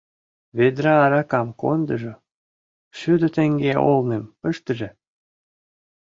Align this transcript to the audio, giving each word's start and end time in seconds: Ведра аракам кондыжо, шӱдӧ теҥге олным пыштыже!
Ведра 0.57 0.93
аракам 1.05 1.47
кондыжо, 1.61 2.13
шӱдӧ 2.97 3.27
теҥге 3.35 3.73
олным 3.93 4.23
пыштыже! 4.39 4.89